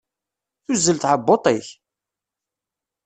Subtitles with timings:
[0.63, 1.67] Tuzzel tɛebbuḍt-ik?